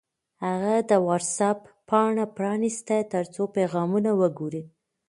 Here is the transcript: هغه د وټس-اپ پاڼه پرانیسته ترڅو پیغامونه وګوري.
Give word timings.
هغه 0.45 0.75
د 0.89 0.91
وټس-اپ 1.07 1.59
پاڼه 1.89 2.25
پرانیسته 2.35 2.95
ترڅو 3.13 3.43
پیغامونه 3.55 4.11
وګوري. 4.21 4.61